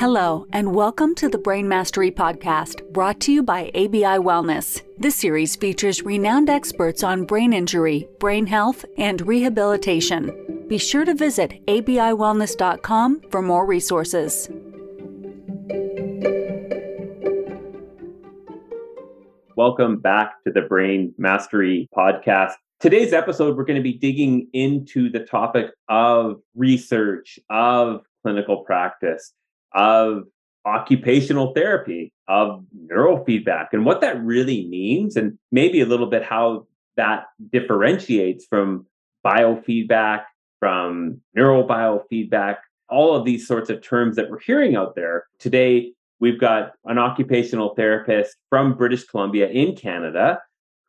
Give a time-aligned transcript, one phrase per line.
[0.00, 4.80] Hello, and welcome to the Brain Mastery Podcast, brought to you by ABI Wellness.
[4.96, 10.64] This series features renowned experts on brain injury, brain health, and rehabilitation.
[10.70, 14.48] Be sure to visit abiwellness.com for more resources.
[19.54, 22.54] Welcome back to the Brain Mastery Podcast.
[22.80, 29.34] Today's episode, we're going to be digging into the topic of research, of clinical practice
[29.72, 30.24] of
[30.64, 36.66] occupational therapy, of neurofeedback, and what that really means, and maybe a little bit how
[36.96, 38.86] that differentiates from
[39.24, 40.24] biofeedback,
[40.58, 42.56] from neurobiofeedback,
[42.88, 45.24] all of these sorts of terms that we're hearing out there.
[45.38, 50.40] Today, we've got an occupational therapist from British Columbia in Canada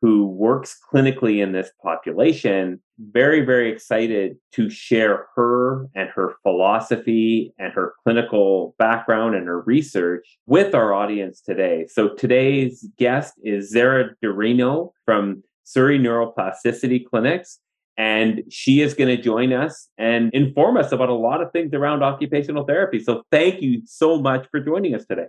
[0.02, 7.54] who works clinically in this population, very, very excited to share her and her philosophy
[7.60, 11.85] and her clinical background and her research with our audience today.
[11.88, 17.60] So today's guest is Zara Dorino from Surrey Neuroplasticity Clinics.
[17.98, 21.74] And she is going to join us and inform us about a lot of things
[21.74, 23.04] around occupational therapy.
[23.04, 25.27] So thank you so much for joining us today.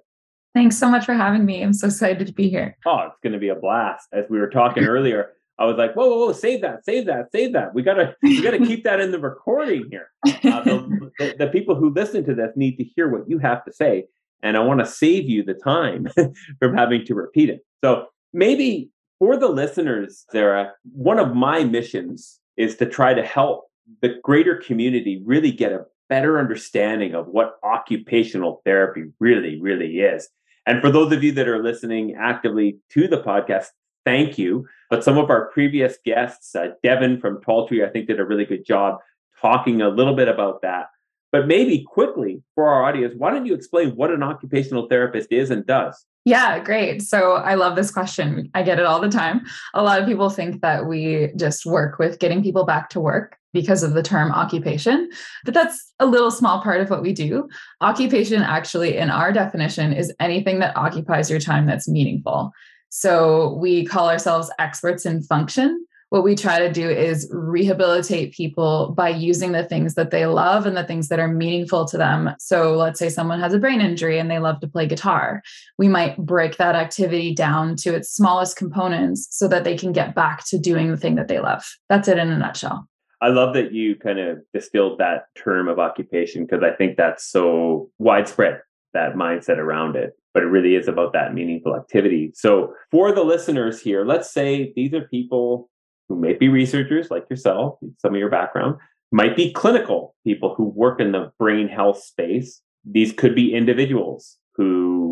[0.55, 1.63] Thanks so much for having me.
[1.63, 2.77] I'm so excited to be here.
[2.85, 4.09] Oh, it's going to be a blast.
[4.13, 7.31] As we were talking earlier, I was like, whoa, whoa, whoa, save that, save that,
[7.31, 7.75] save that.
[7.75, 10.09] We gotta, we gotta keep that in the recording here.
[10.27, 13.65] Uh, the, the, the, people who listen to this need to hear what you have
[13.67, 14.07] to say,
[14.43, 16.09] and I want to save you the time
[16.59, 17.65] from having to repeat it.
[17.85, 23.69] So maybe for the listeners, Sarah, one of my missions is to try to help
[24.01, 30.29] the greater community really get a better understanding of what occupational therapy really, really is.
[30.67, 33.67] And for those of you that are listening actively to the podcast,
[34.05, 34.67] thank you.
[34.91, 38.25] But some of our previous guests, uh, Devin from Tall Tree, I think did a
[38.25, 38.99] really good job
[39.41, 40.87] talking a little bit about that.
[41.33, 45.51] But maybe quickly for our audience, why don't you explain what an occupational therapist is
[45.51, 46.05] and does?
[46.25, 47.03] Yeah, great.
[47.03, 48.51] So I love this question.
[48.55, 49.41] I get it all the time.
[49.75, 53.39] A lot of people think that we just work with getting people back to work
[53.53, 55.09] because of the term occupation,
[55.45, 57.49] but that's a little small part of what we do.
[57.81, 62.53] Occupation, actually, in our definition, is anything that occupies your time that's meaningful.
[62.89, 68.93] So we call ourselves experts in function what we try to do is rehabilitate people
[68.95, 72.35] by using the things that they love and the things that are meaningful to them.
[72.39, 75.43] So, let's say someone has a brain injury and they love to play guitar.
[75.79, 80.15] We might break that activity down to its smallest components so that they can get
[80.15, 81.65] back to doing the thing that they love.
[81.89, 82.87] That's it in a nutshell.
[83.23, 87.25] I love that you kind of distilled that term of occupation because I think that's
[87.25, 88.61] so widespread,
[88.93, 92.33] that mindset around it but it really is about that meaningful activity.
[92.35, 95.71] So, for the listeners here, let's say these are people
[96.09, 98.77] who may be researchers like yourself, some of your background,
[99.11, 102.61] might be clinical people who work in the brain health space.
[102.85, 105.12] These could be individuals who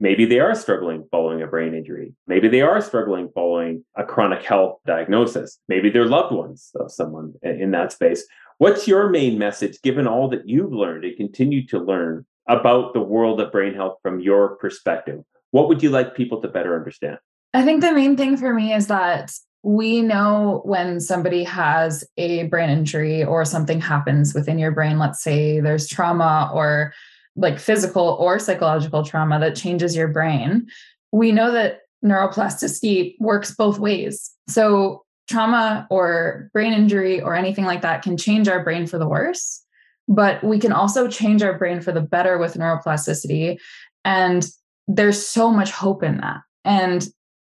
[0.00, 2.14] maybe they are struggling following a brain injury.
[2.26, 5.58] Maybe they are struggling following a chronic health diagnosis.
[5.68, 8.26] Maybe they're loved ones of someone in that space.
[8.58, 13.00] What's your main message, given all that you've learned and continue to learn about the
[13.00, 15.20] world of brain health from your perspective?
[15.50, 17.18] What would you like people to better understand?
[17.52, 22.44] I think the main thing for me is that we know when somebody has a
[22.44, 26.92] brain injury or something happens within your brain, let's say there's trauma or
[27.36, 30.66] like physical or psychological trauma that changes your brain,
[31.12, 34.30] we know that neuroplasticity works both ways.
[34.48, 39.08] So, trauma or brain injury or anything like that can change our brain for the
[39.08, 39.62] worse,
[40.06, 43.58] but we can also change our brain for the better with neuroplasticity.
[44.04, 44.46] And
[44.86, 46.42] there's so much hope in that.
[46.64, 47.08] And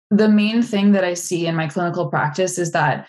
[0.10, 3.08] the main thing that I see in my clinical practice is that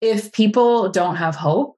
[0.00, 1.76] if people don't have hope,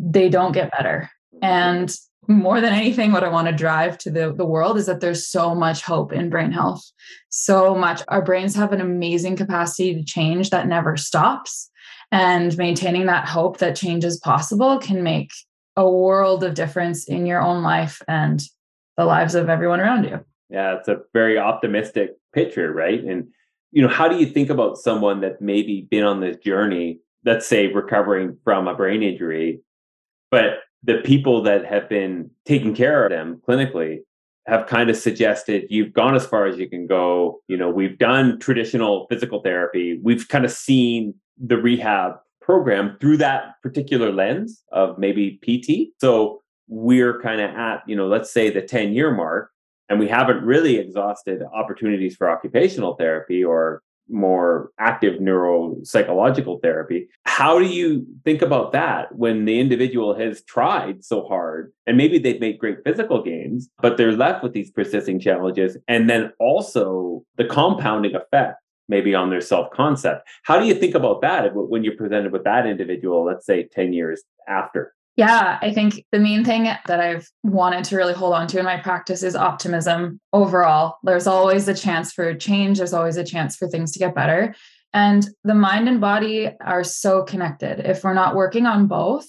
[0.00, 1.08] they don't get better.
[1.40, 1.94] And
[2.28, 5.26] more than anything, what I want to drive to the, the world is that there's
[5.26, 6.84] so much hope in brain health.
[7.30, 8.02] So much.
[8.08, 11.70] Our brains have an amazing capacity to change that never stops.
[12.12, 15.30] And maintaining that hope that change is possible can make
[15.76, 18.42] a world of difference in your own life and
[18.96, 20.24] the lives of everyone around you.
[20.50, 23.02] Yeah, it's a very optimistic picture, right?
[23.02, 23.28] And
[23.70, 27.46] you know, how do you think about someone that maybe been on this journey, let's
[27.46, 29.60] say recovering from a brain injury,
[30.30, 34.00] but the people that have been taking care of them clinically
[34.46, 37.40] have kind of suggested you've gone as far as you can go.
[37.48, 40.00] You know, we've done traditional physical therapy.
[40.02, 45.92] We've kind of seen the rehab program through that particular lens of maybe PT.
[46.00, 49.50] So we're kind of at, you know, let's say the 10 year mark
[49.88, 57.08] and we haven't really exhausted opportunities for occupational therapy or more active neuropsychological therapy.
[57.24, 62.18] How do you think about that when the individual has tried so hard and maybe
[62.18, 67.24] they've made great physical gains, but they're left with these persisting challenges and then also
[67.36, 68.56] the compounding effect
[68.88, 70.26] maybe on their self concept.
[70.42, 73.92] How do you think about that when you're presented with that individual, let's say 10
[73.92, 74.94] years after?
[75.18, 78.64] Yeah, I think the main thing that I've wanted to really hold on to in
[78.64, 80.98] my practice is optimism overall.
[81.02, 84.54] There's always a chance for change, there's always a chance for things to get better.
[84.94, 87.80] And the mind and body are so connected.
[87.80, 89.26] If we're not working on both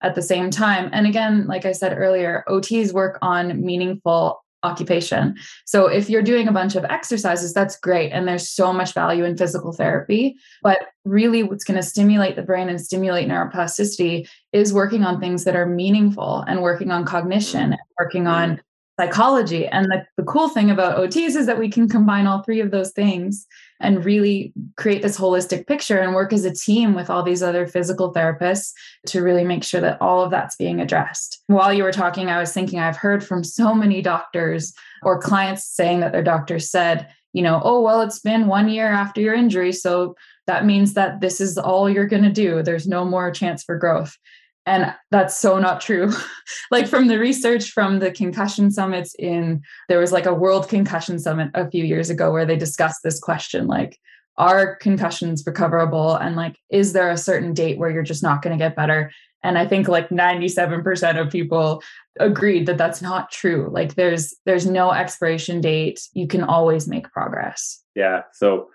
[0.00, 5.36] at the same time, and again, like I said earlier, OTs work on meaningful occupation.
[5.66, 8.10] So if you're doing a bunch of exercises, that's great.
[8.10, 10.36] And there's so much value in physical therapy.
[10.62, 15.44] But really, what's going to stimulate the brain and stimulate neuroplasticity is working on things
[15.44, 18.60] that are meaningful and working on cognition and working on
[19.02, 19.66] psychology.
[19.66, 22.70] And the, the cool thing about OTs is that we can combine all three of
[22.70, 23.46] those things
[23.80, 27.66] and really create this holistic picture and work as a team with all these other
[27.66, 28.72] physical therapists
[29.06, 31.42] to really make sure that all of that's being addressed.
[31.48, 34.72] While you were talking, I was thinking I've heard from so many doctors
[35.02, 38.86] or clients saying that their doctors said, you know, oh, well, it's been one year
[38.86, 39.72] after your injury.
[39.72, 40.14] So
[40.46, 42.62] that means that this is all you're going to do.
[42.62, 44.16] There's no more chance for growth.
[44.64, 46.12] And that's so not true.
[46.70, 51.18] like from the research from the concussion summits in, there was like a world concussion
[51.18, 53.98] summit a few years ago where they discussed this question like,
[54.38, 56.14] are concussions recoverable?
[56.14, 59.12] And like, is there a certain date where you're just not going to get better?
[59.44, 61.82] And I think like 97% of people
[62.18, 63.68] agreed that that's not true.
[63.72, 66.00] Like there's there's no expiration date.
[66.12, 67.82] You can always make progress.
[67.94, 68.22] Yeah.
[68.32, 68.68] So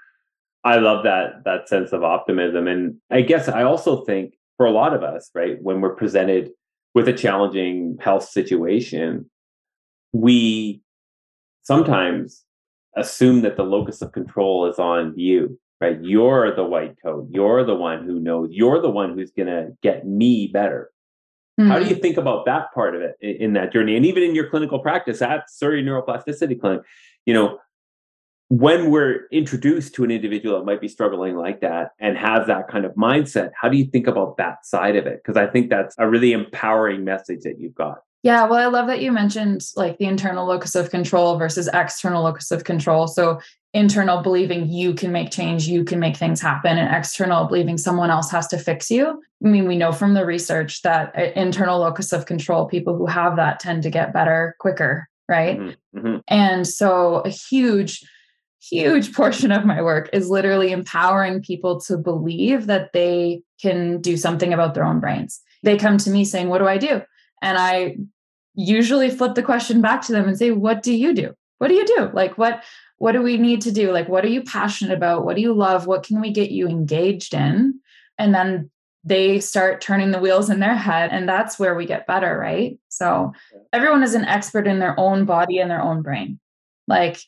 [0.64, 2.68] I love that that sense of optimism.
[2.68, 6.52] And I guess I also think for a lot of us, right, when we're presented
[6.94, 9.30] with a challenging health situation,
[10.14, 10.82] we
[11.64, 12.44] sometimes
[12.96, 16.00] assume that the locus of control is on you, right?
[16.02, 17.28] You're the white coat.
[17.30, 18.50] You're the one who knows.
[18.52, 20.92] You're the one who's going to get me better.
[21.60, 21.70] Mm-hmm.
[21.70, 22.02] How do you hmm.
[22.02, 23.96] think about that part of it in, in, that journey?
[23.96, 26.82] And even in your clinical practice at Surrey Neuroplasticity Clinic,
[27.26, 27.58] you know,
[28.50, 32.70] when we're introduced to an individual that might be struggling like that and has that
[32.70, 35.22] kind of mindset, how do you think about that side of it?
[35.24, 38.00] Because I think that's a really empowering message that you've got.
[38.24, 42.24] Yeah, well, I love that you mentioned like the internal locus of control versus external
[42.24, 43.08] locus of control.
[43.08, 43.40] So,
[43.74, 48.10] internal believing you can make change, you can make things happen, and external believing someone
[48.10, 49.22] else has to fix you.
[49.46, 53.06] I mean, we know from the research that uh, internal locus of control, people who
[53.06, 55.60] have that tend to get better quicker, right?
[55.60, 55.98] Mm-hmm.
[56.00, 56.18] Mm-hmm.
[56.28, 58.04] And so, a huge
[58.70, 64.18] huge portion of my work is literally empowering people to believe that they can do
[64.18, 65.42] something about their own brains.
[65.64, 67.02] They come to me saying, What do I do?
[67.42, 67.98] And I
[68.56, 71.34] usually flip the question back to them and say, What do you do?
[71.60, 72.10] What do you do?
[72.14, 72.64] Like, what?
[73.00, 73.92] What do we need to do?
[73.92, 75.24] Like, what are you passionate about?
[75.24, 75.86] What do you love?
[75.86, 77.80] What can we get you engaged in?
[78.18, 78.72] And then
[79.04, 82.78] they start turning the wheels in their head and that's where we get better right
[82.90, 83.32] so
[83.72, 86.40] everyone is an expert in their own body and their own brain
[86.88, 87.20] like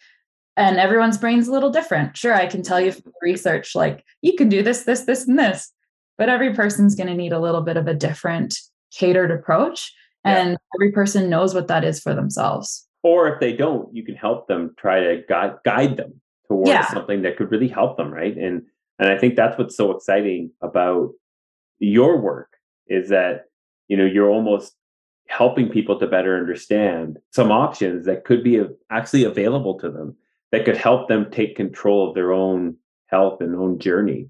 [0.60, 2.18] and everyone's brain's a little different.
[2.18, 5.40] Sure, I can tell you from research, like you can do this, this, this, and
[5.40, 5.72] this,
[6.18, 8.60] but every person's going to need a little bit of a different
[8.94, 9.94] catered approach.
[10.26, 10.58] And yeah.
[10.76, 12.86] every person knows what that is for themselves.
[13.04, 16.20] Or if they don't, you can help them try to guide, guide them
[16.50, 16.88] towards yeah.
[16.88, 18.36] something that could really help them, right?
[18.36, 18.64] And
[19.00, 21.12] and I think that's what's so exciting about
[21.80, 22.58] your work
[22.88, 23.46] is that
[23.88, 24.74] you know you're almost
[25.28, 30.18] helping people to better understand some options that could be actually available to them
[30.52, 32.76] that could help them take control of their own
[33.08, 34.28] health and own journey.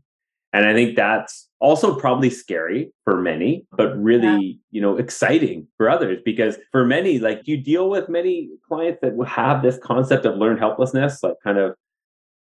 [0.51, 4.53] And I think that's also probably scary for many, but really, yeah.
[4.71, 9.13] you know, exciting for others because for many, like you deal with many clients that
[9.27, 11.75] have this concept of learned helplessness, like kind of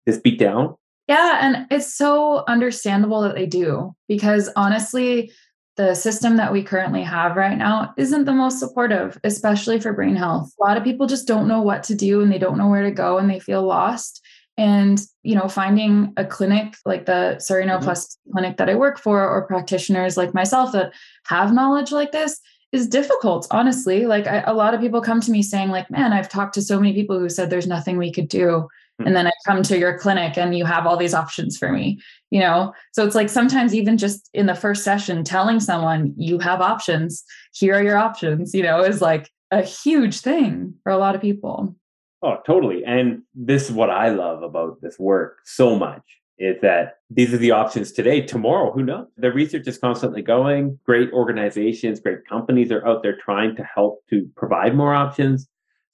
[0.06, 0.76] this beat down.
[1.08, 1.40] Yeah.
[1.42, 5.32] And it's so understandable that they do because honestly,
[5.78, 10.16] the system that we currently have right now isn't the most supportive, especially for brain
[10.16, 10.52] health.
[10.60, 12.84] A lot of people just don't know what to do and they don't know where
[12.84, 14.24] to go and they feel lost.
[14.58, 18.32] And, you know, finding a clinic like the Surrey mm-hmm.
[18.32, 20.94] clinic that I work for or practitioners like myself that
[21.28, 22.42] have knowledge like this
[22.72, 24.08] is difficult, honestly.
[24.08, 26.64] Like I, a lot of people come to me saying like, man, I've talked to
[26.64, 28.68] so many people who said there's nothing we could do
[29.00, 29.14] and hmm.
[29.14, 32.00] then I come to your clinic and you have all these options for me,
[32.32, 32.74] you know?
[32.94, 37.24] So it's like sometimes even just in the first session, telling someone you have options,
[37.54, 41.22] here are your options, you know, is like a huge thing for a lot of
[41.22, 41.76] people.
[42.24, 42.84] Oh, totally.
[42.84, 46.02] And this is what I love about this work so much
[46.40, 48.22] is that these are the options today.
[48.22, 49.08] Tomorrow, who knows?
[49.18, 50.80] The research is constantly going.
[50.86, 55.48] Great organizations, great companies are out there trying to help to provide more options.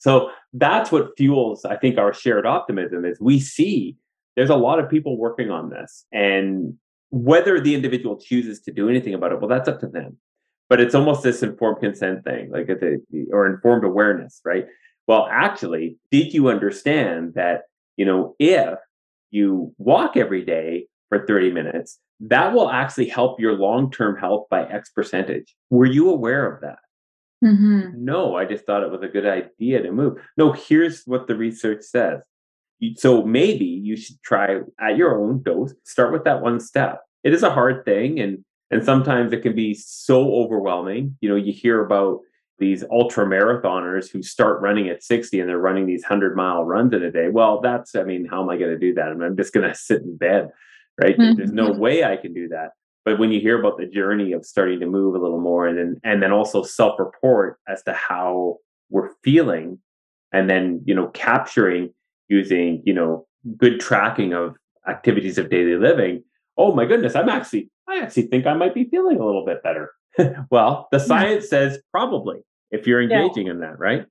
[0.03, 3.95] So that's what fuels, I think, our shared optimism is we see
[4.35, 6.05] there's a lot of people working on this.
[6.11, 6.73] And
[7.11, 10.17] whether the individual chooses to do anything about it, well, that's up to them.
[10.67, 12.97] But it's almost this informed consent thing, like uh, a,
[13.31, 14.65] or informed awareness, right?
[15.07, 17.61] Well, actually, did you understand that,
[17.95, 18.79] you know, if
[19.31, 24.47] you walk every day for 30 minutes, that will actually help your long term health
[24.49, 25.55] by X percentage.
[25.69, 26.79] Were you aware of that?
[27.43, 28.05] Mm-hmm.
[28.05, 30.17] No, I just thought it was a good idea to move.
[30.37, 32.21] No, here's what the research says.
[32.95, 37.01] So maybe you should try at your own dose, start with that one step.
[37.23, 41.15] It is a hard thing and and sometimes it can be so overwhelming.
[41.21, 42.21] You know, you hear about
[42.57, 46.91] these ultra marathoners who start running at 60 and they're running these 100 mile runs
[46.91, 47.29] in a day.
[47.29, 49.09] Well, that's I mean, how am I going to do that?
[49.09, 50.49] I mean, I'm just going to sit in bed,
[50.99, 51.17] right?
[51.17, 51.37] Mm-hmm.
[51.37, 52.71] There's no way I can do that
[53.05, 55.77] but when you hear about the journey of starting to move a little more and
[55.77, 58.57] then and then also self-report as to how
[58.89, 59.79] we're feeling
[60.31, 61.93] and then you know capturing
[62.29, 63.25] using you know
[63.57, 64.55] good tracking of
[64.87, 66.23] activities of daily living
[66.57, 69.61] oh my goodness i'm actually i actually think i might be feeling a little bit
[69.63, 69.91] better
[70.49, 71.49] well the science yeah.
[71.49, 72.39] says probably
[72.71, 73.53] if you're engaging yeah.
[73.53, 74.05] in that right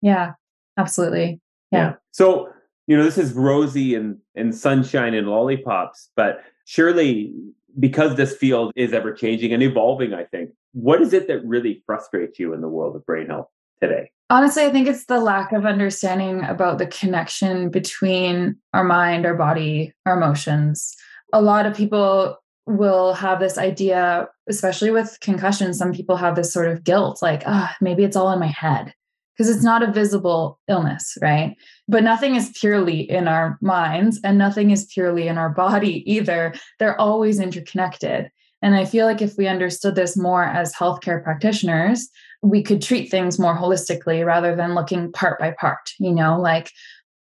[0.00, 0.32] yeah
[0.76, 1.78] absolutely yeah.
[1.78, 2.48] yeah so
[2.86, 7.32] you know this is rosy and and sunshine and lollipops but surely
[7.78, 11.82] because this field is ever changing and evolving, I think, what is it that really
[11.86, 13.48] frustrates you in the world of brain health
[13.80, 14.10] today?
[14.30, 19.34] Honestly, I think it's the lack of understanding about the connection between our mind, our
[19.34, 20.94] body, our emotions.
[21.32, 26.52] A lot of people will have this idea, especially with concussions, some people have this
[26.52, 28.94] sort of guilt like, oh, maybe it's all in my head
[29.36, 31.56] because it's not a visible illness, right?
[31.88, 36.54] But nothing is purely in our minds and nothing is purely in our body either.
[36.78, 38.30] They're always interconnected.
[38.60, 42.08] And I feel like if we understood this more as healthcare practitioners,
[42.42, 46.70] we could treat things more holistically rather than looking part by part, you know, like,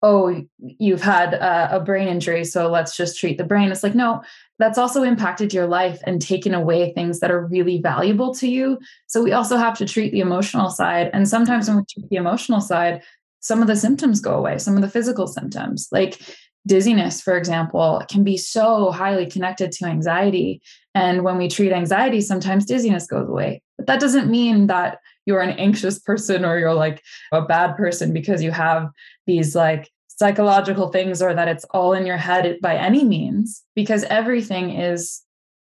[0.03, 3.71] oh, you've had a, a brain injury, so let's just treat the brain.
[3.71, 4.21] It's like, no,
[4.59, 8.77] that's also impacted your life and taken away things that are really valuable to you.
[9.07, 11.09] So we also have to treat the emotional side.
[11.13, 13.01] And sometimes when we treat the emotional side,
[13.39, 16.19] some of the symptoms go away, some of the physical symptoms, like
[16.67, 20.61] dizziness, for example, can be so highly connected to anxiety.
[20.93, 23.61] And when we treat anxiety, sometimes dizziness goes away.
[23.77, 28.13] But that doesn't mean that you're an anxious person or you're like a bad person
[28.13, 28.89] because you have
[29.27, 34.03] these like psychological things or that it's all in your head by any means because
[34.05, 35.21] everything is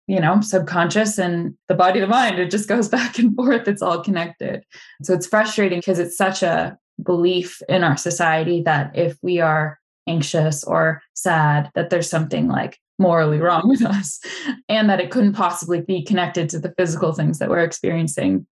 [0.09, 3.83] you know subconscious and the body the mind it just goes back and forth it's
[3.83, 4.65] all connected.
[5.03, 9.79] So it's frustrating because it's such a belief in our society that if we are
[10.09, 14.21] anxious or sad that there's something like morally wrong with us
[14.69, 18.47] and that it couldn't possibly be connected to the physical things that we're experiencing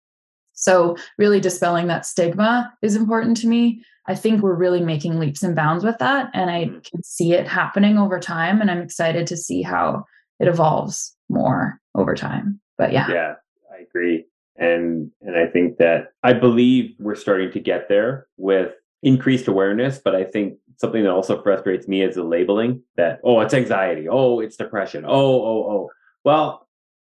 [0.56, 5.42] so really dispelling that stigma is important to me I think we're really making leaps
[5.42, 6.30] and bounds with that.
[6.32, 6.78] And I mm-hmm.
[6.78, 8.60] can see it happening over time.
[8.60, 10.04] And I'm excited to see how
[10.38, 12.60] it evolves more over time.
[12.78, 13.10] But yeah.
[13.10, 13.34] Yeah,
[13.72, 14.26] I agree.
[14.56, 18.72] And and I think that I believe we're starting to get there with
[19.02, 23.40] increased awareness, but I think something that also frustrates me is the labeling that, oh,
[23.40, 25.90] it's anxiety, oh, it's depression, oh, oh, oh.
[26.24, 26.66] Well,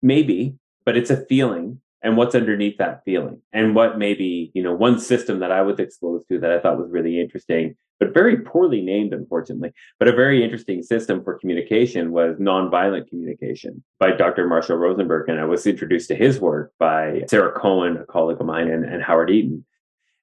[0.02, 4.74] maybe, but it's a feeling and what's underneath that feeling and what maybe you know
[4.74, 8.38] one system that i was exposed to that i thought was really interesting but very
[8.38, 14.46] poorly named unfortunately but a very interesting system for communication was nonviolent communication by dr
[14.46, 18.46] marshall rosenberg and i was introduced to his work by sarah cohen a colleague of
[18.46, 19.64] mine and, and howard eaton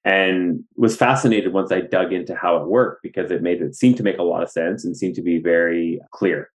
[0.04, 3.94] and was fascinated once i dug into how it worked because it made it seem
[3.94, 6.50] to make a lot of sense and seemed to be very clear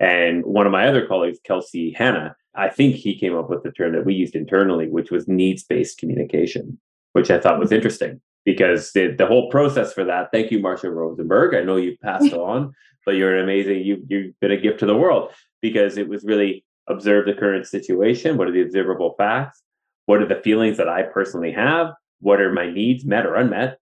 [0.00, 3.70] and one of my other colleagues kelsey hanna I think he came up with the
[3.70, 6.78] term that we used internally, which was needs based communication,
[7.12, 7.76] which I thought was mm-hmm.
[7.76, 10.30] interesting because the, the whole process for that.
[10.32, 11.54] Thank you, Marshall Rosenberg.
[11.54, 12.72] I know you passed on,
[13.06, 15.30] but you're an amazing, you, you've been a gift to the world
[15.62, 18.36] because it was really observe the current situation.
[18.36, 19.62] What are the observable facts?
[20.06, 21.92] What are the feelings that I personally have?
[22.20, 23.78] What are my needs, met or unmet?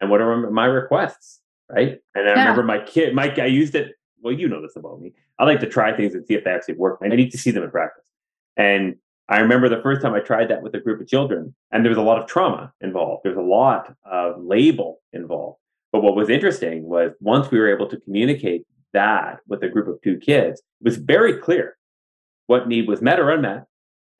[0.00, 1.40] And what are my requests?
[1.70, 1.98] Right.
[2.14, 2.40] And I yeah.
[2.40, 3.92] remember my kid, Mike, I used it.
[4.22, 5.12] Well, you know this about me.
[5.38, 7.00] I like to try things and see if they actually work.
[7.02, 8.04] I need to see them in practice.
[8.56, 8.96] And
[9.28, 11.90] I remember the first time I tried that with a group of children, and there
[11.90, 13.22] was a lot of trauma involved.
[13.24, 15.58] There's a lot of label involved.
[15.92, 19.88] But what was interesting was once we were able to communicate that with a group
[19.88, 21.76] of two kids, it was very clear
[22.46, 23.64] what need was met or unmet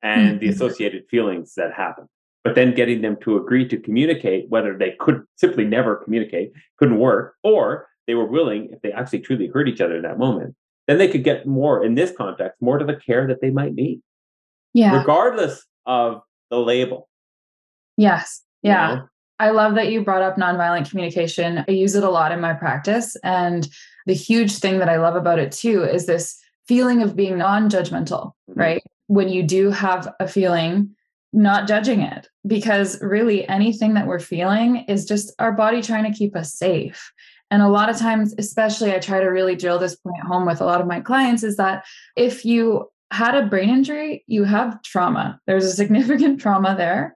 [0.01, 0.39] and mm-hmm.
[0.39, 2.07] the associated feelings that happened.
[2.43, 6.99] But then getting them to agree to communicate, whether they could simply never communicate, couldn't
[6.99, 10.55] work, or they were willing, if they actually truly hurt each other in that moment,
[10.87, 13.73] then they could get more in this context, more to the care that they might
[13.73, 14.01] need
[14.73, 17.09] yeah regardless of the label
[17.97, 19.07] yes yeah you know?
[19.39, 21.63] I love that you brought up nonviolent communication.
[21.67, 23.15] I use it a lot in my practice.
[23.23, 23.67] And
[24.07, 27.69] the huge thing that I love about it too is this feeling of being non
[27.69, 28.59] judgmental, mm-hmm.
[28.59, 28.83] right?
[29.07, 30.95] When you do have a feeling,
[31.33, 36.17] not judging it, because really anything that we're feeling is just our body trying to
[36.17, 37.11] keep us safe.
[37.49, 40.61] And a lot of times, especially, I try to really drill this point home with
[40.61, 41.85] a lot of my clients is that
[42.15, 45.39] if you had a brain injury, you have trauma.
[45.47, 47.15] There's a significant trauma there.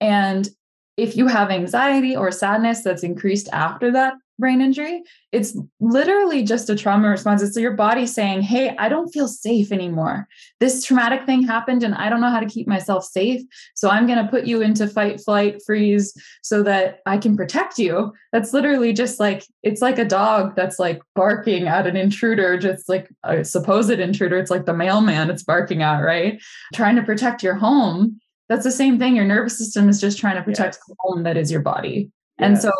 [0.00, 0.48] And
[0.96, 6.68] if you have anxiety or sadness that's increased after that brain injury, it's literally just
[6.68, 7.42] a trauma response.
[7.42, 10.26] It's your body saying, Hey, I don't feel safe anymore.
[10.58, 13.40] This traumatic thing happened and I don't know how to keep myself safe.
[13.76, 17.78] So I'm going to put you into fight, flight, freeze so that I can protect
[17.78, 18.12] you.
[18.32, 22.88] That's literally just like, it's like a dog that's like barking at an intruder, just
[22.88, 24.38] like a supposed intruder.
[24.38, 26.42] It's like the mailman it's barking at, right?
[26.74, 28.20] Trying to protect your home.
[28.48, 29.14] That's the same thing.
[29.14, 30.86] Your nervous system is just trying to protect yes.
[30.88, 32.10] the home that is your body.
[32.38, 32.48] Yes.
[32.48, 32.72] And so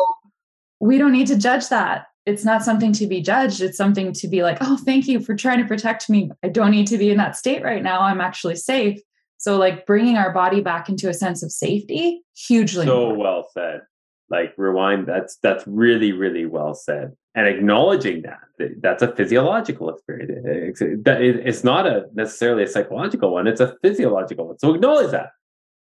[0.79, 2.07] we don't need to judge that.
[2.25, 3.61] It's not something to be judged.
[3.61, 6.31] It's something to be like, oh, thank you for trying to protect me.
[6.41, 8.01] I don't need to be in that state right now.
[8.01, 8.99] I'm actually safe.
[9.37, 12.85] So, like bringing our body back into a sense of safety, hugely.
[12.85, 13.19] So important.
[13.19, 13.81] well said.
[14.29, 15.05] Like rewind.
[15.05, 17.11] That's that's really really well said.
[17.35, 18.39] And acknowledging that
[18.81, 20.79] that's a physiological experience.
[20.81, 23.47] It's not a necessarily a psychological one.
[23.47, 24.59] It's a physiological one.
[24.59, 25.31] So acknowledge that.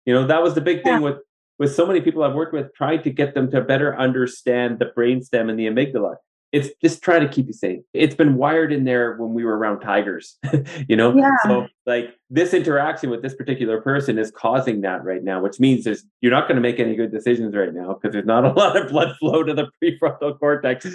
[0.04, 0.98] You know that was the big thing yeah.
[0.98, 1.18] with
[1.58, 4.86] with so many people I've worked with, trying to get them to better understand the
[4.86, 6.16] brainstem and the amygdala.
[6.52, 7.80] It's just trying to keep you safe.
[7.92, 10.38] It's been wired in there when we were around tigers,
[10.88, 11.12] you know?
[11.16, 11.30] Yeah.
[11.42, 15.82] So like this interaction with this particular person is causing that right now, which means
[15.82, 18.52] there's you're not going to make any good decisions right now because there's not a
[18.56, 20.86] lot of blood flow to the prefrontal cortex.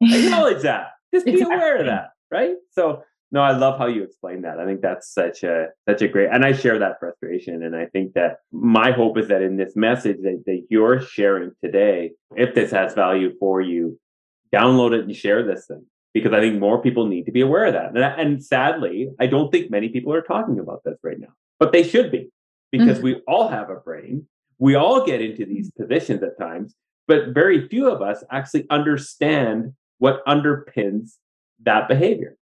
[0.00, 0.92] Acknowledge that.
[1.12, 1.56] Just be exactly.
[1.56, 2.54] aware of that, right?
[2.70, 3.02] So
[3.34, 4.60] no, I love how you explain that.
[4.60, 7.64] I think that's such a such a great, and I share that frustration.
[7.64, 11.50] And I think that my hope is that in this message that, that you're sharing
[11.62, 13.98] today, if this has value for you,
[14.54, 17.64] download it and share this thing because I think more people need to be aware
[17.66, 17.88] of that.
[17.88, 21.72] And, and sadly, I don't think many people are talking about this right now, but
[21.72, 22.30] they should be
[22.70, 23.06] because mm-hmm.
[23.06, 24.28] we all have a brain.
[24.60, 26.76] We all get into these positions at times,
[27.08, 31.14] but very few of us actually understand what underpins
[31.64, 32.36] that behavior.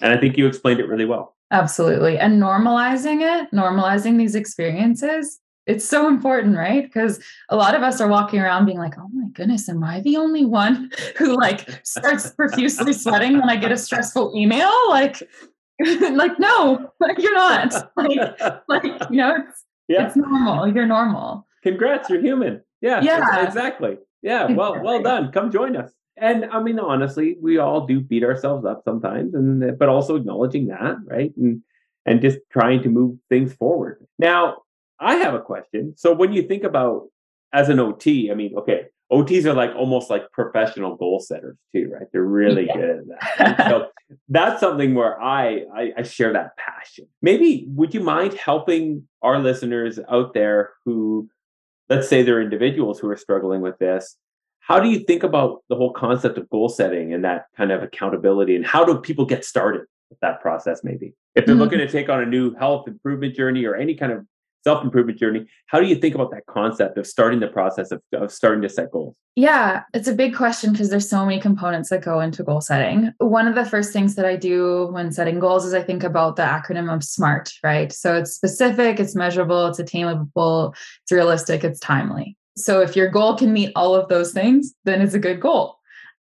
[0.00, 1.36] And I think you explained it really well.
[1.50, 2.18] Absolutely.
[2.18, 6.84] And normalizing it, normalizing these experiences, it's so important, right?
[6.84, 10.00] Because a lot of us are walking around being like, oh my goodness, am I
[10.00, 14.70] the only one who like starts profusely sweating when I get a stressful email?
[14.88, 15.22] Like,
[15.80, 17.90] like, no, like you're not.
[17.96, 20.06] Like, like you know, it's yeah.
[20.06, 20.72] it's normal.
[20.72, 21.46] You're normal.
[21.62, 22.62] Congrats, you're human.
[22.80, 23.02] Yeah.
[23.02, 23.46] Yeah.
[23.46, 23.98] Exactly.
[24.22, 24.46] Yeah.
[24.46, 25.32] Well, well done.
[25.32, 29.78] Come join us and I mean, honestly, we all do beat ourselves up sometimes, and
[29.78, 31.32] but also acknowledging that, right?
[31.36, 31.62] And
[32.06, 34.06] and just trying to move things forward.
[34.18, 34.58] Now,
[34.98, 35.94] I have a question.
[35.96, 37.08] So when you think about
[37.52, 41.90] as an OT, I mean, okay, OTs are like almost like professional goal setters too,
[41.92, 42.06] right?
[42.12, 42.76] They're really yeah.
[42.76, 42.90] good
[43.38, 43.68] at that.
[43.68, 43.86] so
[44.28, 47.06] that's something where I, I I share that passion.
[47.22, 51.28] Maybe would you mind helping our listeners out there who,
[51.88, 54.16] let's say, they're individuals who are struggling with this,
[54.70, 57.82] how do you think about the whole concept of goal setting and that kind of
[57.82, 58.54] accountability?
[58.54, 61.12] And how do people get started with that process, maybe?
[61.34, 61.62] If they're mm-hmm.
[61.62, 64.24] looking to take on a new health improvement journey or any kind of
[64.62, 68.00] self improvement journey, how do you think about that concept of starting the process of,
[68.12, 69.16] of starting to set goals?
[69.34, 73.12] Yeah, it's a big question because there's so many components that go into goal setting.
[73.18, 76.36] One of the first things that I do when setting goals is I think about
[76.36, 77.92] the acronym of SMART, right?
[77.92, 82.36] So it's specific, it's measurable, it's attainable, it's realistic, it's timely.
[82.64, 85.78] So if your goal can meet all of those things, then it's a good goal.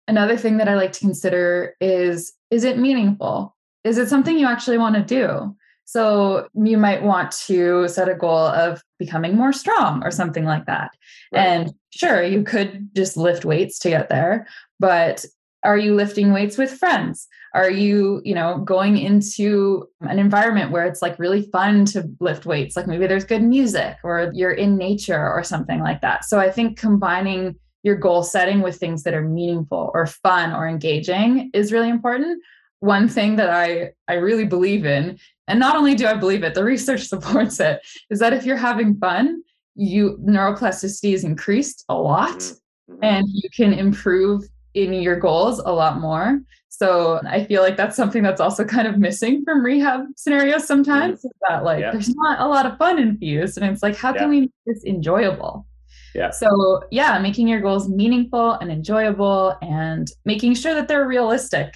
[0.06, 3.54] Another thing that I like to consider is is it meaningful?
[3.84, 5.54] Is it something you actually want to do?
[5.84, 10.66] So you might want to set a goal of becoming more strong or something like
[10.66, 10.90] that.
[11.32, 11.40] Right.
[11.40, 14.46] And sure, you could just lift weights to get there,
[14.78, 15.24] but
[15.64, 20.86] are you lifting weights with friends are you you know going into an environment where
[20.86, 24.76] it's like really fun to lift weights like maybe there's good music or you're in
[24.76, 29.14] nature or something like that so i think combining your goal setting with things that
[29.14, 32.42] are meaningful or fun or engaging is really important
[32.80, 35.18] one thing that i i really believe in
[35.48, 38.56] and not only do i believe it the research supports it is that if you're
[38.56, 39.42] having fun
[39.74, 42.94] you neuroplasticity is increased a lot mm-hmm.
[42.94, 43.04] mm-hmm.
[43.04, 44.44] and you can improve
[44.74, 46.40] in your goals a lot more.
[46.68, 51.22] So I feel like that's something that's also kind of missing from rehab scenarios sometimes
[51.22, 51.30] mm.
[51.48, 51.90] that like yeah.
[51.90, 53.58] there's not a lot of fun infused.
[53.58, 54.20] And it's like, how yeah.
[54.20, 55.66] can we make this enjoyable?
[56.14, 56.30] Yeah.
[56.30, 61.74] So yeah, making your goals meaningful and enjoyable and making sure that they're realistic.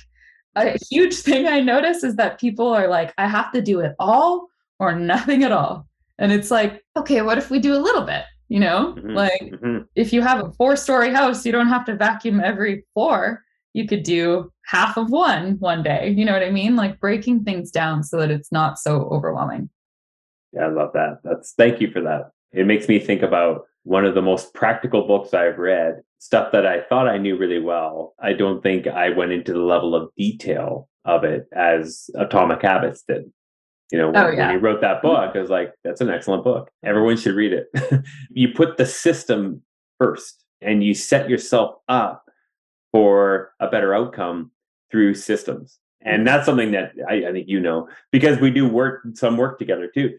[0.55, 3.95] A huge thing I notice is that people are like, I have to do it
[3.99, 5.87] all or nothing at all.
[6.19, 8.25] And it's like, okay, what if we do a little bit?
[8.53, 8.95] You know?
[8.99, 9.15] Mm-hmm.
[9.15, 9.79] Like mm-hmm.
[9.95, 13.43] if you have a four story house, you don't have to vacuum every floor.
[13.73, 16.11] You could do half of one one day.
[16.11, 16.77] You know what I mean?
[16.77, 19.71] Like breaking things down so that it's not so overwhelming.
[20.53, 21.21] Yeah, I love that.
[21.25, 22.33] That's thank you for that.
[22.53, 26.67] It makes me think about one of the most practical books I've read, stuff that
[26.67, 28.15] I thought I knew really well.
[28.21, 33.03] I don't think I went into the level of detail of it as Atomic Habits
[33.09, 33.33] did.
[33.93, 34.47] You know, when, oh, yeah.
[34.47, 36.71] when he wrote that book, I was like, that's an excellent book.
[36.83, 37.67] Everyone should read it.
[38.31, 39.63] you put the system
[39.99, 42.25] first and you set yourself up
[42.91, 44.51] for a better outcome
[44.91, 45.79] through systems.
[46.01, 46.25] And mm-hmm.
[46.25, 49.89] that's something that I, I think you know because we do work some work together
[49.93, 50.11] too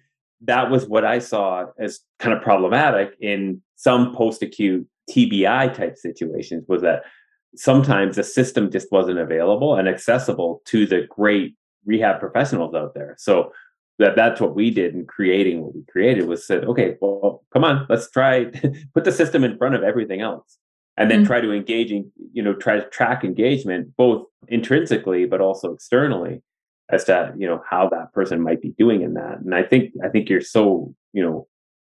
[0.45, 5.97] that was what I saw as kind of problematic in some post acute TBI type
[5.97, 7.03] situations was that
[7.55, 13.15] sometimes the system just wasn't available and accessible to the great rehab professionals out there.
[13.17, 13.51] So
[13.99, 17.63] that that's what we did in creating what we created was said, okay, well, come
[17.63, 18.45] on, let's try
[18.93, 20.57] put the system in front of everything else.
[20.95, 21.27] And then mm-hmm.
[21.27, 26.41] try to engage in, you know, try to track engagement both intrinsically but also externally
[26.89, 29.93] as to you know how that person might be doing in that and i think
[30.03, 31.47] i think you're so you know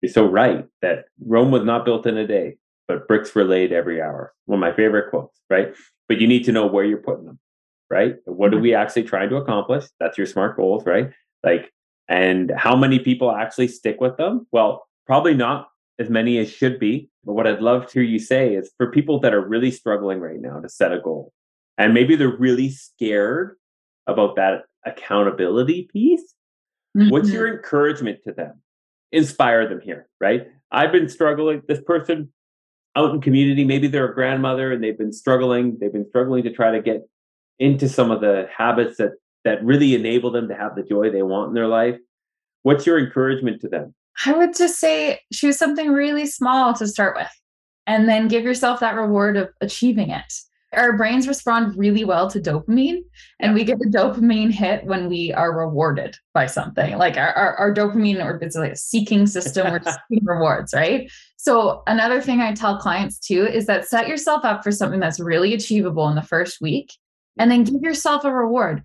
[0.00, 3.72] you're so right that rome was not built in a day but bricks were laid
[3.72, 5.74] every hour one of my favorite quotes right
[6.08, 7.38] but you need to know where you're putting them
[7.90, 11.10] right what are we actually trying to accomplish that's your smart goals right
[11.44, 11.72] like
[12.08, 15.68] and how many people actually stick with them well probably not
[15.98, 18.90] as many as should be but what i'd love to hear you say is for
[18.90, 21.32] people that are really struggling right now to set a goal
[21.78, 23.56] and maybe they're really scared
[24.06, 26.34] about that accountability piece.
[26.96, 27.10] Mm-hmm.
[27.10, 28.60] What's your encouragement to them?
[29.12, 30.48] Inspire them here, right?
[30.70, 31.62] I've been struggling.
[31.68, 32.32] This person
[32.96, 35.76] out in community, maybe they're a grandmother and they've been struggling.
[35.78, 37.02] They've been struggling to try to get
[37.58, 39.12] into some of the habits that
[39.44, 41.96] that really enable them to have the joy they want in their life.
[42.62, 43.94] What's your encouragement to them?
[44.24, 47.30] I would just say choose something really small to start with
[47.86, 50.32] and then give yourself that reward of achieving it
[50.72, 53.00] our brains respond really well to dopamine
[53.40, 57.56] and we get a dopamine hit when we are rewarded by something like our, our,
[57.56, 62.40] our dopamine or it's like a seeking system we're seeking rewards right so another thing
[62.40, 66.14] i tell clients too is that set yourself up for something that's really achievable in
[66.14, 66.92] the first week
[67.38, 68.82] and then give yourself a reward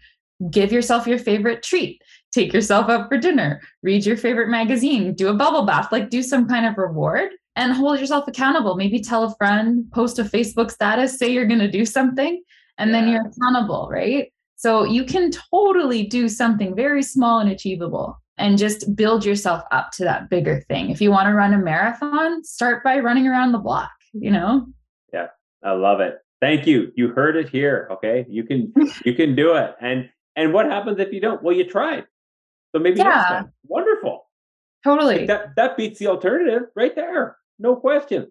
[0.49, 2.01] give yourself your favorite treat
[2.33, 6.23] take yourself out for dinner read your favorite magazine do a bubble bath like do
[6.23, 8.75] some kind of reward and hold yourself accountable.
[8.75, 12.41] Maybe tell a friend, post a Facebook status, say you're going to do something,
[12.77, 12.99] and yeah.
[12.99, 14.31] then you're accountable, right?
[14.55, 19.91] So you can totally do something very small and achievable and just build yourself up
[19.91, 20.89] to that bigger thing.
[20.91, 24.33] If you want to run a marathon, start by running around the block, you mm-hmm.
[24.33, 24.67] know?
[25.13, 25.27] Yeah,
[25.63, 26.15] I love it.
[26.41, 26.91] Thank you.
[26.95, 28.25] You heard it here, okay?
[28.27, 28.73] You can
[29.05, 29.75] you can do it.
[29.79, 31.41] And and what happens if you don't?
[31.41, 32.05] Well, you tried.
[32.75, 33.03] So maybe yeah.
[33.03, 33.51] next time.
[33.67, 34.25] Wonderful.
[34.83, 35.19] Totally.
[35.19, 38.29] Like that that beats the alternative right there no question.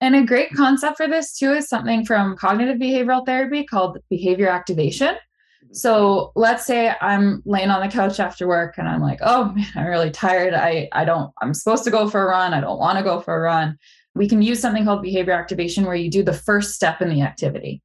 [0.00, 4.48] And a great concept for this too is something from cognitive behavioral therapy called behavior
[4.48, 5.14] activation.
[5.14, 5.72] Mm-hmm.
[5.72, 9.66] So let's say I'm laying on the couch after work and I'm like, oh man,
[9.74, 10.52] I'm really tired.
[10.52, 12.52] I, I don't, I'm supposed to go for a run.
[12.52, 13.78] I don't want to go for a run.
[14.16, 17.22] We can use something called behavior activation where you do the first step in the
[17.22, 17.82] activity.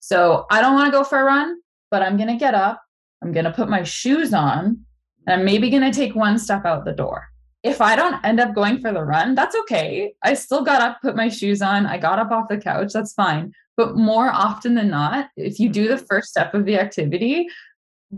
[0.00, 1.58] So I don't want to go for a run,
[1.90, 2.80] but I'm going to get up.
[3.22, 4.84] I'm going to put my shoes on
[5.26, 7.28] and I'm maybe going to take one step out the door
[7.62, 10.14] if I don't end up going for the run, that's okay.
[10.22, 13.12] I still got up, put my shoes on, I got up off the couch, that's
[13.12, 13.52] fine.
[13.76, 17.46] But more often than not, if you do the first step of the activity,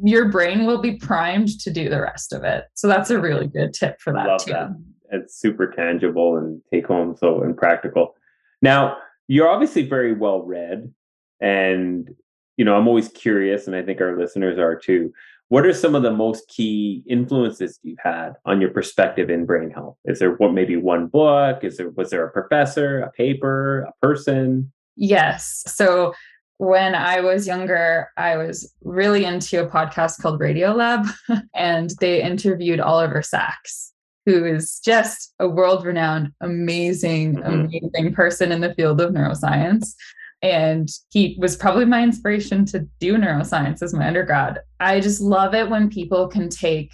[0.02, 2.64] your brain will be primed to do the rest of it.
[2.74, 4.52] So that's a really good tip for that Love too.
[4.52, 4.70] That.
[5.14, 8.14] It's super tangible and take home so and practical.
[8.62, 8.98] Now,
[9.28, 10.92] you're obviously very well read
[11.40, 12.14] and
[12.56, 15.12] you know, I'm always curious and I think our listeners are too
[15.48, 19.70] what are some of the most key influences you've had on your perspective in brain
[19.70, 19.96] health?
[20.04, 21.62] Is there what maybe one book?
[21.62, 24.72] Is there was there a professor, a paper, a person?
[24.96, 25.62] Yes.
[25.66, 26.12] So
[26.58, 31.08] when I was younger, I was really into a podcast called Radiolab,
[31.54, 33.92] and they interviewed Oliver Sacks,
[34.26, 37.52] who is just a world renowned, amazing, mm-hmm.
[37.52, 39.94] amazing person in the field of neuroscience.
[40.42, 44.60] And he was probably my inspiration to do neuroscience as my undergrad.
[44.80, 46.92] I just love it when people can take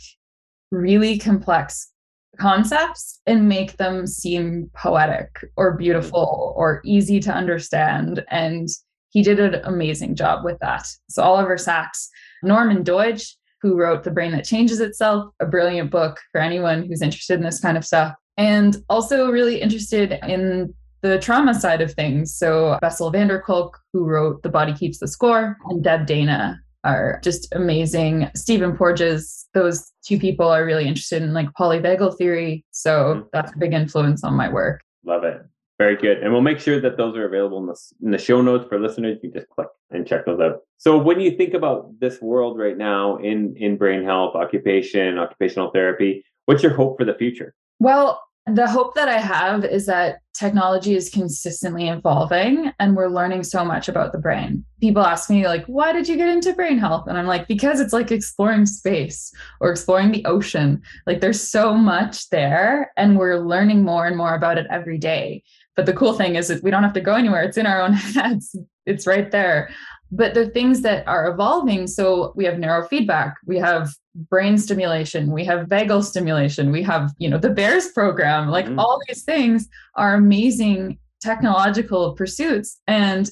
[0.71, 1.91] really complex
[2.39, 8.25] concepts and make them seem poetic or beautiful or easy to understand.
[8.31, 8.69] And
[9.11, 10.87] he did an amazing job with that.
[11.09, 12.09] So, Oliver Sacks,
[12.43, 17.03] Norman Doidge, who wrote The Brain That Changes Itself, a brilliant book for anyone who's
[17.03, 18.15] interested in this kind of stuff.
[18.37, 22.35] And also really interested in the trauma side of things.
[22.35, 26.61] So Bessel van der Kolk, who wrote The Body Keeps the Score, and Deb Dana
[26.85, 28.31] are just amazing.
[28.35, 32.65] Stephen Porges, those two people are really interested in like polyvagal theory.
[32.71, 33.29] So mm-hmm.
[33.33, 34.81] that's a big influence on my work.
[35.05, 35.43] Love it.
[35.81, 36.19] Very good.
[36.19, 38.79] And we'll make sure that those are available in the, in the show notes for
[38.79, 39.17] listeners.
[39.23, 40.59] You just click and check those out.
[40.77, 45.71] So when you think about this world right now in, in brain health, occupation, occupational
[45.71, 47.55] therapy, what's your hope for the future?
[47.79, 53.45] Well, the hope that I have is that technology is consistently evolving and we're learning
[53.45, 54.65] so much about the brain.
[54.81, 57.07] People ask me, like, why did you get into brain health?
[57.07, 60.83] And I'm like, because it's like exploring space or exploring the ocean.
[61.07, 65.43] Like, there's so much there and we're learning more and more about it every day.
[65.81, 67.81] But the cool thing is that we don't have to go anywhere, it's in our
[67.81, 69.71] own heads, it's right there.
[70.13, 73.95] But the things that are evolving so we have neurofeedback we have
[74.29, 78.79] brain stimulation we have vagal stimulation we have you know the bears program like mm-hmm.
[78.79, 83.31] all these things are amazing technological pursuits and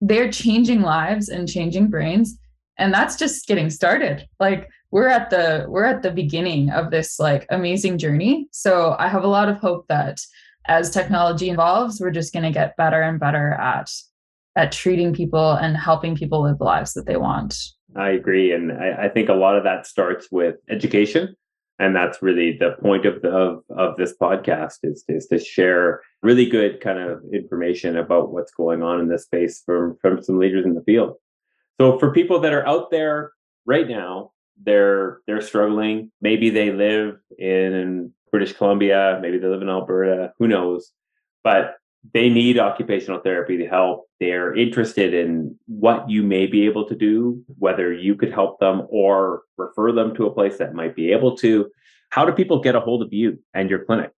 [0.00, 2.38] they're changing lives and changing brains
[2.78, 4.26] and that's just getting started.
[4.40, 8.48] Like we're at the we're at the beginning of this like amazing journey.
[8.52, 10.18] So i have a lot of hope that
[10.66, 13.90] as technology evolves we're just going to get better and better at
[14.56, 17.56] at treating people and helping people live the lives that they want.
[17.96, 18.52] I agree.
[18.52, 21.34] And I, I, think a lot of that starts with education.
[21.78, 26.00] And that's really the point of, the, of, of this podcast is, is to share
[26.22, 30.38] really good kind of information about what's going on in this space from, from some
[30.38, 31.14] leaders in the field.
[31.80, 33.32] So for people that are out there
[33.66, 34.32] right now,
[34.64, 36.12] they're they're struggling.
[36.20, 40.90] Maybe they live in British Columbia, maybe they live in Alberta, who knows?
[41.44, 41.76] But
[42.14, 44.06] they need occupational therapy to help.
[44.18, 48.86] They're interested in what you may be able to do, whether you could help them
[48.88, 51.70] or refer them to a place that might be able to.
[52.10, 54.10] How do people get a hold of you and your clinic?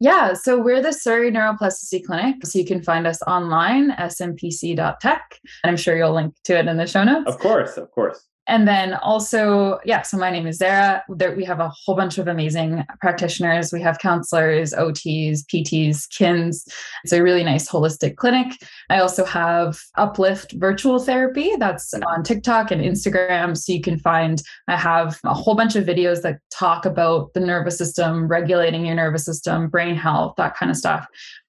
[0.00, 2.46] Yeah, so we're the Surrey Neuroplasticity Clinic.
[2.46, 5.40] So you can find us online, snpc.tech.
[5.64, 7.28] And I'm sure you'll link to it in the show notes.
[7.28, 8.24] Of course, of course.
[8.48, 11.04] And then also, yeah, so my name is Zara.
[11.08, 13.72] There, we have a whole bunch of amazing practitioners.
[13.72, 16.66] We have counselors, OTs, PTs, KINs.
[17.04, 18.54] It's a really nice holistic clinic.
[18.88, 23.54] I also have Uplift Virtual Therapy that's on TikTok and Instagram.
[23.54, 27.40] So you can find, I have a whole bunch of videos that talk about the
[27.40, 31.06] nervous system, regulating your nervous system, brain health, that kind of stuff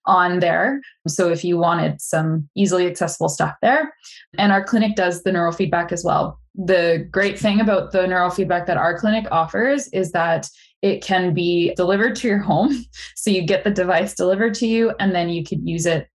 [0.10, 0.82] on there.
[1.08, 3.93] So if you wanted some easily accessible stuff there.
[4.38, 6.39] And our clinic does the neurofeedback as well.
[6.56, 10.50] The great thing about the neurofeedback that our clinic offers is that
[10.82, 12.86] it can be delivered to your home.
[13.15, 16.08] So you get the device delivered to you, and then you could use it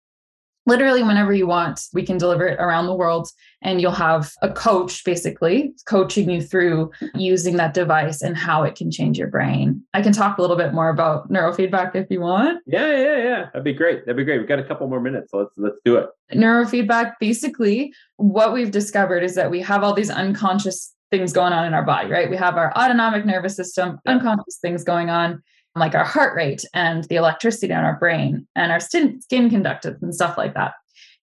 [0.66, 1.80] literally whenever you want.
[1.92, 3.28] We can deliver it around the world
[3.62, 8.74] and you'll have a coach basically coaching you through using that device and how it
[8.74, 9.82] can change your brain.
[9.94, 12.62] I can talk a little bit more about neurofeedback if you want.
[12.66, 13.44] Yeah, yeah, yeah.
[13.46, 14.06] That'd be great.
[14.06, 14.38] That'd be great.
[14.38, 15.30] We've got a couple more minutes.
[15.30, 16.08] So let's let's do it.
[16.32, 21.66] Neurofeedback basically what we've discovered is that we have all these unconscious things going on
[21.66, 22.30] in our body, right?
[22.30, 25.42] We have our autonomic nervous system, unconscious things going on
[25.76, 30.02] like our heart rate and the electricity in our brain and our skin, skin conductance
[30.02, 30.74] and stuff like that.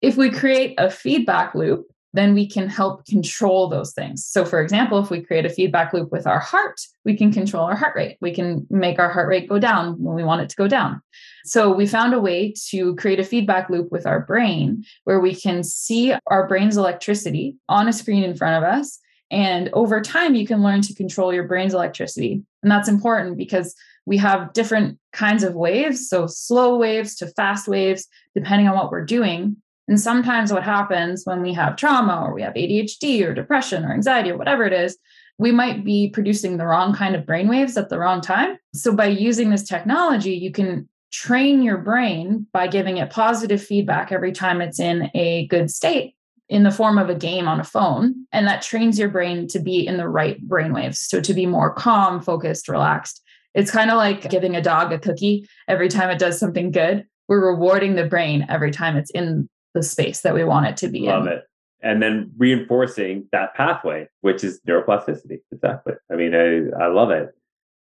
[0.02, 4.24] If we create a feedback loop, then we can help control those things.
[4.24, 7.66] So, for example, if we create a feedback loop with our heart, we can control
[7.66, 8.18] our heart rate.
[8.22, 11.02] We can make our heart rate go down when we want it to go down.
[11.44, 15.34] So, we found a way to create a feedback loop with our brain where we
[15.34, 19.00] can see our brain's electricity on a screen in front of us.
[19.32, 22.44] And over time, you can learn to control your brain's electricity.
[22.62, 23.74] And that's important because
[24.06, 28.92] we have different kinds of waves, so slow waves to fast waves, depending on what
[28.92, 29.58] we're doing.
[29.88, 33.94] And sometimes what happens when we have trauma or we have ADHD or depression or
[33.94, 34.98] anxiety or whatever it is,
[35.38, 38.58] we might be producing the wrong kind of brain waves at the wrong time.
[38.74, 44.12] So by using this technology, you can train your brain by giving it positive feedback
[44.12, 46.16] every time it's in a good state
[46.50, 48.28] in the form of a game on a phone.
[48.32, 51.00] And that trains your brain to be in the right brain waves.
[51.00, 53.23] So to be more calm, focused, relaxed.
[53.54, 57.06] It's kind of like giving a dog a cookie every time it does something good.
[57.28, 60.88] We're rewarding the brain every time it's in the space that we want it to
[60.88, 61.34] be Love in.
[61.34, 61.44] it.
[61.82, 65.40] And then reinforcing that pathway, which is neuroplasticity.
[65.52, 65.94] Exactly.
[66.12, 67.30] I mean, I, I love it.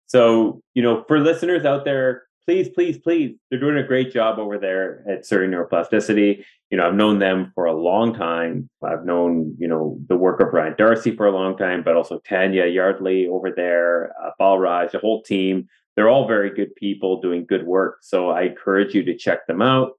[0.06, 4.38] So, you know, for listeners out there, please, please, please, they're doing a great job
[4.38, 6.42] over there at Surrey Neuroplasticity.
[6.70, 8.70] You know, I've known them for a long time.
[8.82, 12.20] I've known, you know, the work of Ryan D'Arcy for a long time, but also
[12.20, 15.68] Tanya Yardley over there, uh, Balraj, the whole team.
[15.94, 17.98] They're all very good people doing good work.
[18.00, 19.98] So I encourage you to check them out.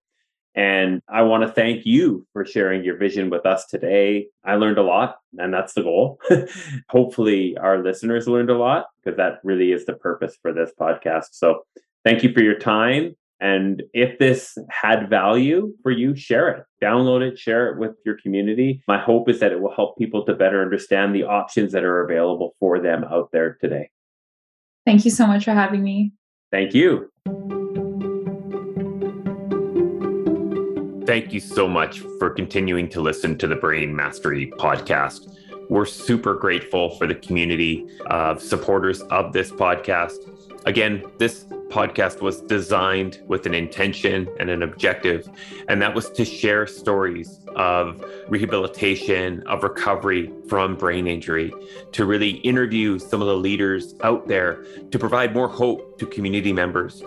[0.55, 4.29] And I want to thank you for sharing your vision with us today.
[4.43, 6.19] I learned a lot, and that's the goal.
[6.89, 11.27] Hopefully, our listeners learned a lot because that really is the purpose for this podcast.
[11.33, 11.65] So,
[12.03, 13.15] thank you for your time.
[13.41, 18.17] And if this had value for you, share it, download it, share it with your
[18.17, 18.83] community.
[18.85, 22.03] My hope is that it will help people to better understand the options that are
[22.03, 23.89] available for them out there today.
[24.85, 26.11] Thank you so much for having me.
[26.51, 27.09] Thank you.
[31.09, 35.35] thank you so much for continuing to listen to the Brain Mastery podcast.
[35.67, 40.17] We're super grateful for the community of supporters of this podcast.
[40.67, 45.29] Again, this podcast was designed with an intention and an objective,
[45.67, 51.53] and that was to share stories of rehabilitation, of recovery from brain injury,
[51.91, 56.53] to really interview some of the leaders out there to provide more hope to community
[56.53, 57.03] members.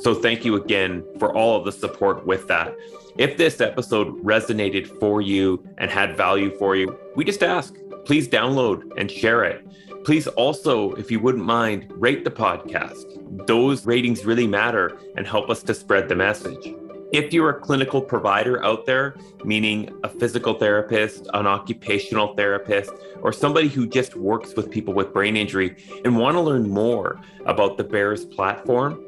[0.00, 2.74] So, thank you again for all of the support with that.
[3.16, 7.74] If this episode resonated for you and had value for you, we just ask
[8.08, 9.62] please download and share it.
[10.08, 13.46] Please also, if you wouldn't mind, rate the podcast.
[13.46, 16.74] Those ratings really matter and help us to spread the message.
[17.12, 22.90] If you're a clinical provider out there, meaning a physical therapist, an occupational therapist,
[23.20, 27.20] or somebody who just works with people with brain injury and want to learn more
[27.44, 29.04] about the BEARS platform,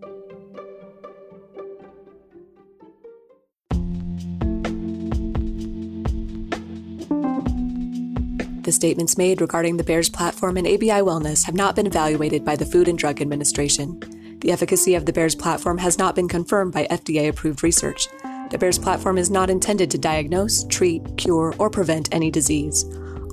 [8.74, 12.66] Statements made regarding the BEARS platform and ABI Wellness have not been evaluated by the
[12.66, 14.00] Food and Drug Administration.
[14.40, 18.08] The efficacy of the BEARS platform has not been confirmed by FDA approved research.
[18.50, 22.84] The BEARS platform is not intended to diagnose, treat, cure, or prevent any disease.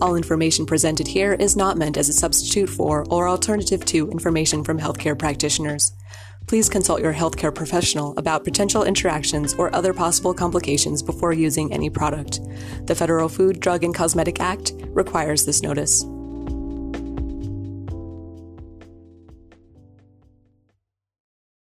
[0.02, 4.64] All information presented here is not meant as a substitute for or alternative to information
[4.64, 5.92] from healthcare practitioners
[6.48, 11.90] please consult your healthcare professional about potential interactions or other possible complications before using any
[11.90, 12.42] product.
[12.86, 16.06] The Federal Food, Drug, and Cosmetic Act requires this notice.